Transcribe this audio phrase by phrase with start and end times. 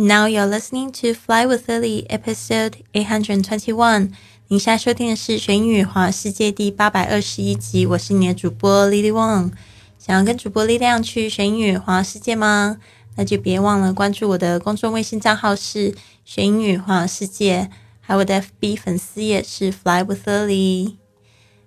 [0.00, 4.12] Now you're listening to Fly with Lily, episode eight hundred twenty-one.
[4.46, 7.84] 您现在收听的是《学英语华世界》第八百二十一集。
[7.84, 9.50] 我是你的主播 Lily Wang。
[9.98, 12.76] 想要跟主播力量去学英语华世界吗？
[13.16, 15.92] 那就别忘了关注我的公众微信账号是
[16.24, 17.68] “学英语华世界”，
[17.98, 20.94] 还有我的 FB 粉丝页是 “Fly with Lily”。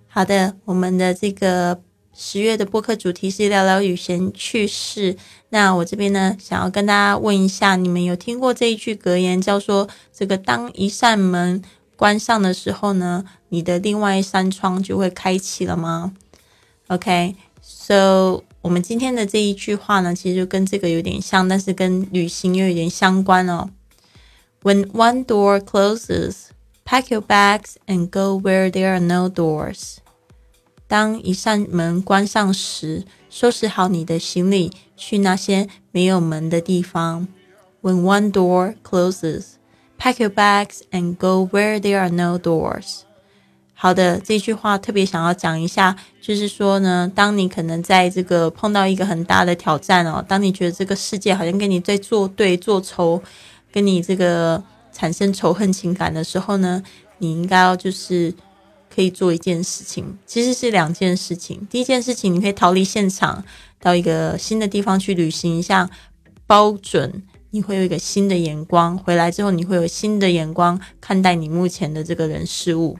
[0.08, 1.82] 好的，我们的这个
[2.14, 5.16] 十月的播客主题是聊聊旅行趣事。
[5.48, 11.62] 那我这边呢，想要跟大家问一下，你们有听过这一句格言，叫做“这个当一扇门
[11.96, 16.12] 关上的时候呢，你的另外一扇窗就会开启了吗
[16.88, 23.70] ？”OK，So 我们今天的这一句话呢，其实就跟这个有点像，但是跟旅行又有点相关哦。
[24.62, 26.48] When one door closes,
[26.84, 29.96] pack your bags and go where there are no doors.
[30.92, 37.26] 当一扇门关上时，收拾好你的行李，去那些没有门的地方。
[37.80, 39.52] When one door closes,
[39.98, 43.04] pack your bags and go where there are no doors.
[43.72, 53.22] 好的，这句话特别想要讲一下，就是说呢，当你可能在这个碰到一个很大的挑战哦，当你觉得这个世界好像跟你在作对、作仇，
[53.72, 56.82] 跟你这个产生仇恨情感的时候呢，
[57.16, 58.34] 你应该要就是
[58.92, 61.66] 可以做一件事情，其实是两件事情。
[61.70, 63.44] 第一件事情，你可以逃离现场，
[63.80, 65.88] 到一个新的地方去旅行一下，
[66.46, 72.98] 包准你会有一个新的眼光，回来之后你会有新的眼光看待你目前的这个人事物。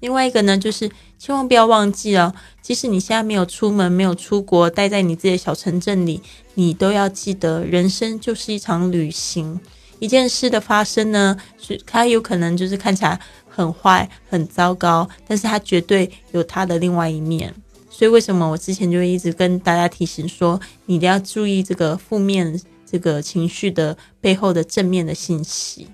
[0.00, 6.20] 另外一个呢，就是千万不要忘记哦，即使你现在没有出门、没有出国，待在你自己的小城镇里，
[6.54, 9.60] 你都要记得，人生就是一场旅行。
[10.02, 13.16] 一件事的发生呢，是它有可能就是看起来
[13.48, 17.54] 很坏、很糟糕，但是它绝对有它的另外一面。
[17.88, 25.86] 所以为什么我之前就会一直跟大家提醒说，你一定要注意这个负面这个情绪的背后的正面的信息。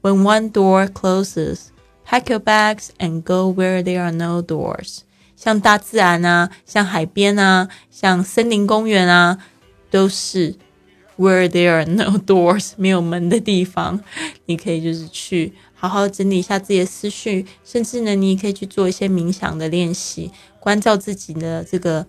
[0.00, 1.72] When one door closes.
[2.04, 4.98] Pack your bags and go where there are no doors。
[5.34, 9.38] 像大自然啊，像海边啊，像森林公园啊，
[9.90, 10.56] 都是
[11.22, 14.00] where there are no doors，没有门的地方。
[14.46, 22.06] 你可以就是去好好整理一下自己的思绪，甚至呢，你也可以去做一些冥想的练习，关照自己的这个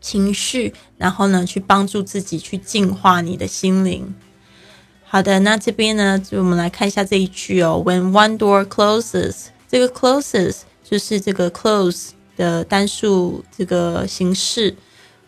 [0.00, 4.14] 情绪，然后呢，去帮助自己去净化你的心灵。
[5.04, 7.82] 好的，那这边呢，就我们来看一下这一句哦。
[7.84, 14.76] When one door closes，这个 closes 就是这个 close 的单数这个形式。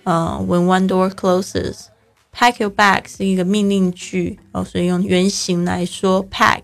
[0.05, 1.90] 呃，When one door closes
[2.32, 6.62] closes，pack your bag 是一个命令句哦，所以用原形来说，pack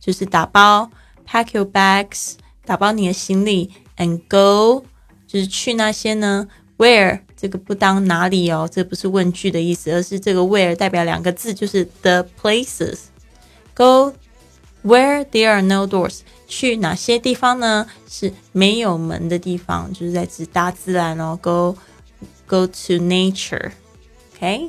[0.00, 0.90] 就是打包，
[1.26, 4.84] pack your bags 打包你的行李，and go
[5.26, 14.12] 就是去那些呢，where 这个不当哪里哦，这不是问句的意思，而是这个 where 代表两个字，就是 the places。Go
[14.84, 17.86] where there are no doors，去哪些地方呢？
[18.08, 21.38] 是没有门的地方，就是在指大自然哦。
[21.40, 21.76] Go
[22.46, 24.68] go to nature，OK？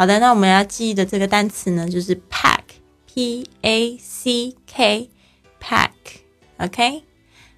[0.00, 7.02] 好的，那我们要记忆的这个单词呢，就是 pack，p a c k，pack，OK？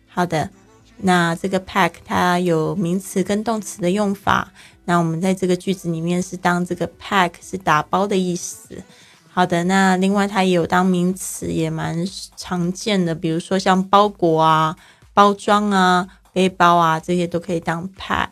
[0.08, 0.50] 好的。
[0.96, 4.52] 那这个 pack 它有名词跟动词的用法，
[4.86, 8.82] 那我们在这个句子里面是当这个 pack 是打包的意思。
[9.30, 12.04] 好的，那另外它也有当名词，也蛮
[12.36, 14.76] 常见的，比如说像包裹啊、
[15.14, 18.30] 包装啊、背包啊这些都可以当 pack。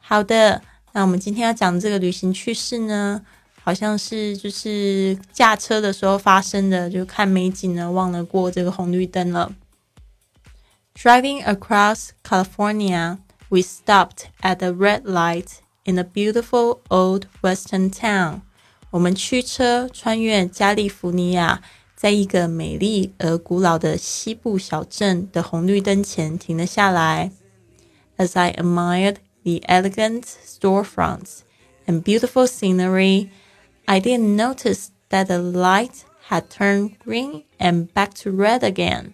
[0.00, 0.62] 好的，
[0.93, 3.21] 那我们今天要讲这个旅行趣事呢，
[3.63, 9.53] 好像是就是驾车的时候发生的，就看美景呢忘了过这个红绿灯了。
[10.95, 18.41] Driving across California, we stopped at a red light in a beautiful old western town.
[18.89, 21.61] 我们驱车穿越加利福尼亚，
[21.95, 27.31] 在一个美丽而古老的西部小镇的红绿灯前停了下来。
[28.17, 31.43] As I admired the elegant storefronts
[31.87, 33.29] and beautiful scenery,
[33.85, 39.13] I didn't notice that the light had turned green and back to red again.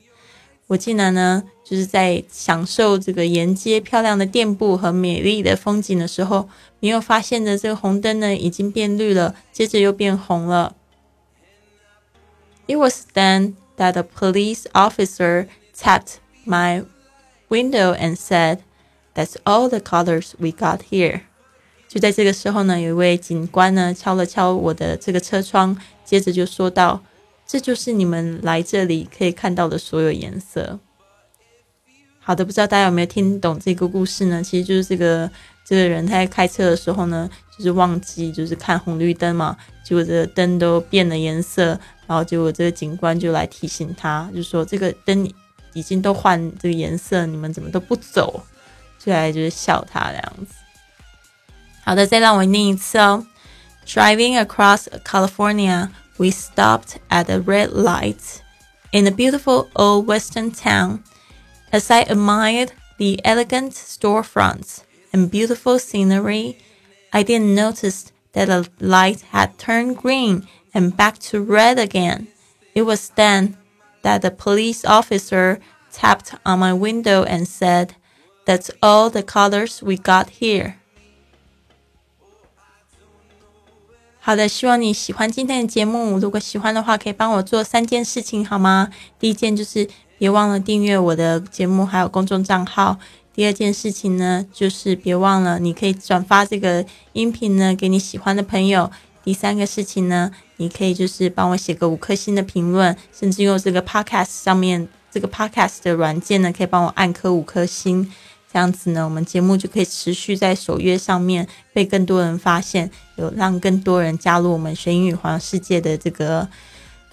[0.68, 6.50] 我竟然呢，就是在享受这个沿街漂亮的店铺和美丽的风景的时候，
[6.80, 10.76] 没有发现的这个红灯呢，已经变绿了，接着又变红了。
[12.66, 16.16] It was then that a police officer tapped
[16.48, 16.86] my
[17.50, 18.60] window and said,
[19.19, 21.23] "That's all the colors we got here."
[21.89, 27.03] 就在这个时候呢，有一位警官呢敲了敲我的这个车窗，接着就说道。
[27.51, 30.79] 这就是你们来这里可以看到的所有颜色。
[32.21, 34.43] 好的，不知道大家有没有听懂这个故事呢？
[34.43, 35.31] 其实就是这个
[35.65, 37.27] 这个人他在开车的时候呢，
[37.57, 41.69] 就是忘记就是看红绿灯嘛，结果这个灯都变了颜色，
[42.07, 45.33] 然后结果这个警官就来提醒他，就说这个灯
[45.73, 48.43] 已经都换这个颜色，你们怎么都不走？
[49.00, 50.56] 就来就是笑他这样子。
[51.84, 53.26] 好的，再让我念一次哦。
[53.86, 58.42] Driving across California, we stopped at a red light
[58.92, 61.00] in a beautiful old western town.
[61.72, 66.58] As I admired the elegant storefronts and beautiful scenery,
[67.12, 72.28] I didn't notice that the light had turned green and back to red again.
[72.74, 73.58] It was then
[74.04, 75.60] that the police officer
[75.92, 77.96] tapped on my window and said,
[78.49, 80.77] That's all the colors we got here.
[84.21, 86.19] 好的，希望你喜欢今天的节目。
[86.19, 88.89] 如果喜欢的话，可以帮我做三件事情好吗？
[89.19, 89.87] 第一件就是
[90.17, 92.99] 别忘了订阅我的节目，还有公众账号。
[93.35, 98.91] 第二件事情呢，就是别忘了，你可以转发这个音频呢给你喜欢的朋友。
[99.23, 108.11] 第三个事情呢，你可以就是帮我写个五颗星的评论，甚至用这个 Podcast 上面这个 Podcast 的软件呢，可以帮我按颗五颗星。
[108.53, 116.49] 这样子呢，我们节目就可以持续在首页上面被更多人发现，有让更多人加入我们学英语环游世界的这个。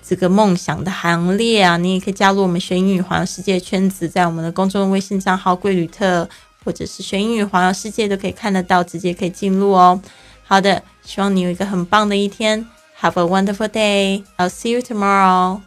[0.08, 6.30] 这个梦想的行列啊，你也可以加入我们学英语环游世界圈子，在我们的公众微信账号“贵旅特”
[6.64, 10.00] 或者是“学英语环游世界”都可以看得到，直接可以进入哦。
[10.44, 12.64] 好的，希望你有一个很棒的一天
[13.02, 14.24] ，Have a wonderful day.
[14.38, 15.62] I'll see you tomorrow.